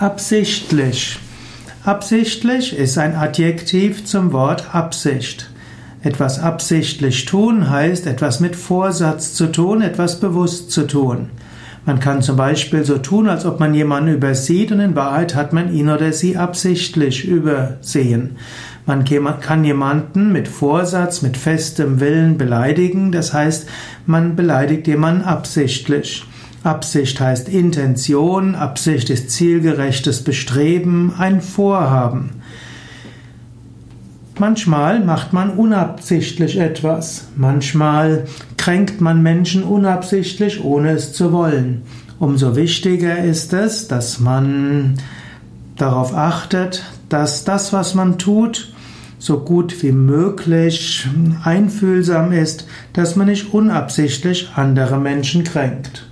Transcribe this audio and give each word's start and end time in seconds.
Absichtlich. 0.00 1.18
Absichtlich 1.84 2.78
ist 2.78 2.98
ein 2.98 3.16
Adjektiv 3.16 4.04
zum 4.04 4.32
Wort 4.32 4.72
Absicht. 4.72 5.50
Etwas 6.04 6.38
absichtlich 6.38 7.24
tun 7.24 7.68
heißt 7.68 8.06
etwas 8.06 8.38
mit 8.38 8.54
Vorsatz 8.54 9.34
zu 9.34 9.48
tun, 9.50 9.82
etwas 9.82 10.20
bewusst 10.20 10.70
zu 10.70 10.86
tun. 10.86 11.30
Man 11.84 11.98
kann 11.98 12.22
zum 12.22 12.36
Beispiel 12.36 12.84
so 12.84 12.98
tun, 12.98 13.28
als 13.28 13.44
ob 13.44 13.58
man 13.58 13.74
jemanden 13.74 14.14
übersieht 14.14 14.70
und 14.70 14.78
in 14.78 14.94
Wahrheit 14.94 15.34
hat 15.34 15.52
man 15.52 15.74
ihn 15.74 15.90
oder 15.90 16.12
sie 16.12 16.36
absichtlich 16.36 17.26
übersehen. 17.26 18.36
Man 18.86 19.04
kann 19.04 19.64
jemanden 19.64 20.30
mit 20.30 20.46
Vorsatz, 20.46 21.22
mit 21.22 21.36
festem 21.36 21.98
Willen 21.98 22.38
beleidigen, 22.38 23.10
das 23.10 23.32
heißt, 23.32 23.68
man 24.06 24.36
beleidigt 24.36 24.86
jemanden 24.86 25.24
absichtlich. 25.24 26.24
Absicht 26.64 27.20
heißt 27.20 27.48
Intention, 27.48 28.54
Absicht 28.54 29.10
ist 29.10 29.30
zielgerechtes 29.30 30.24
Bestreben, 30.24 31.12
ein 31.16 31.40
Vorhaben. 31.40 32.30
Manchmal 34.38 35.00
macht 35.00 35.32
man 35.32 35.50
unabsichtlich 35.50 36.58
etwas, 36.58 37.26
manchmal 37.36 38.26
kränkt 38.56 39.00
man 39.00 39.22
Menschen 39.22 39.62
unabsichtlich, 39.62 40.62
ohne 40.62 40.90
es 40.90 41.12
zu 41.12 41.32
wollen. 41.32 41.82
Umso 42.18 42.54
wichtiger 42.54 43.18
ist 43.18 43.52
es, 43.52 43.88
dass 43.88 44.20
man 44.20 44.94
darauf 45.76 46.14
achtet, 46.14 46.84
dass 47.08 47.44
das, 47.44 47.72
was 47.72 47.94
man 47.94 48.18
tut, 48.18 48.72
so 49.18 49.40
gut 49.40 49.82
wie 49.82 49.92
möglich 49.92 51.06
einfühlsam 51.42 52.32
ist, 52.32 52.66
dass 52.92 53.16
man 53.16 53.26
nicht 53.26 53.52
unabsichtlich 53.52 54.50
andere 54.54 54.98
Menschen 54.98 55.44
kränkt. 55.44 56.06